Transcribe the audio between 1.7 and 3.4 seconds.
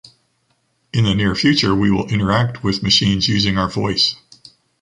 we will interact with machines